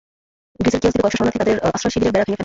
[0.61, 2.39] গ্রিসের কিওস দ্বীপে কয়েকশ শরণার্থী তাদের আশ্রয় শিবিরের বেড়া ভেঙে ফেলে।